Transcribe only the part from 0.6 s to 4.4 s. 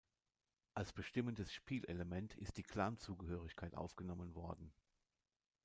Als bestimmendes Spielelement ist die Clanzugehörigkeit aufgenommen